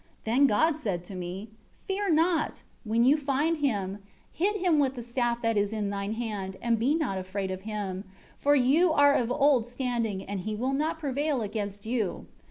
20 0.23 0.23
Then 0.23 0.47
God 0.47 0.75
said 0.77 1.03
to 1.03 1.13
me, 1.15 1.49
'Fear 1.85 2.13
not; 2.13 2.63
when 2.83 3.03
you 3.03 3.15
find 3.17 3.57
him, 3.57 3.99
hit 4.31 4.55
him 4.57 4.79
with 4.79 4.95
the 4.95 5.03
staff 5.03 5.43
that 5.43 5.57
is 5.57 5.71
in 5.71 5.91
thine 5.91 6.13
hand, 6.13 6.57
and 6.59 6.79
don't 6.79 6.97
be 6.97 7.19
afraid 7.19 7.51
of 7.51 7.61
him, 7.69 8.03
for 8.39 8.55
you 8.55 8.91
are 8.93 9.13
of 9.13 9.31
old 9.31 9.67
standing, 9.67 10.23
and 10.23 10.39
he 10.39 10.57
shall 10.57 10.73
not 10.73 10.97
prevail 10.97 11.43
against 11.43 11.85
you.' 11.85 12.25